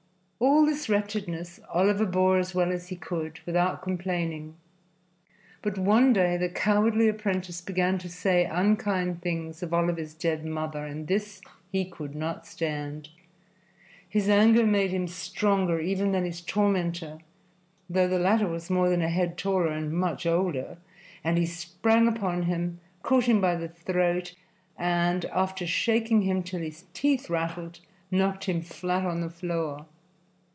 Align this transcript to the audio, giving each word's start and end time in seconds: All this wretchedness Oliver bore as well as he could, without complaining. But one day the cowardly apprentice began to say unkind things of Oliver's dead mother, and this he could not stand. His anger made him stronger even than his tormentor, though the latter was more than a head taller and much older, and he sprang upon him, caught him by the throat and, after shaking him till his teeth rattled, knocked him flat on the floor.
All 0.43 0.65
this 0.65 0.89
wretchedness 0.89 1.59
Oliver 1.71 2.05
bore 2.05 2.39
as 2.39 2.55
well 2.55 2.71
as 2.71 2.87
he 2.87 2.95
could, 2.95 3.39
without 3.45 3.83
complaining. 3.83 4.55
But 5.61 5.77
one 5.77 6.13
day 6.13 6.35
the 6.35 6.49
cowardly 6.49 7.07
apprentice 7.07 7.61
began 7.61 7.99
to 7.99 8.09
say 8.09 8.45
unkind 8.45 9.21
things 9.21 9.61
of 9.61 9.71
Oliver's 9.71 10.15
dead 10.15 10.43
mother, 10.43 10.83
and 10.83 11.05
this 11.07 11.41
he 11.71 11.85
could 11.85 12.15
not 12.15 12.47
stand. 12.47 13.09
His 14.09 14.29
anger 14.29 14.65
made 14.65 14.89
him 14.89 15.07
stronger 15.07 15.79
even 15.79 16.11
than 16.11 16.25
his 16.25 16.41
tormentor, 16.41 17.19
though 17.87 18.07
the 18.07 18.17
latter 18.17 18.47
was 18.47 18.67
more 18.71 18.89
than 18.89 19.03
a 19.03 19.09
head 19.09 19.37
taller 19.37 19.67
and 19.67 19.91
much 19.93 20.25
older, 20.25 20.77
and 21.23 21.37
he 21.37 21.45
sprang 21.45 22.07
upon 22.07 22.43
him, 22.43 22.79
caught 23.03 23.25
him 23.25 23.41
by 23.41 23.53
the 23.55 23.69
throat 23.69 24.33
and, 24.75 25.23
after 25.25 25.67
shaking 25.67 26.23
him 26.23 26.41
till 26.41 26.61
his 26.61 26.85
teeth 26.95 27.29
rattled, 27.29 27.79
knocked 28.09 28.45
him 28.45 28.63
flat 28.63 29.05
on 29.05 29.21
the 29.21 29.29
floor. 29.29 29.85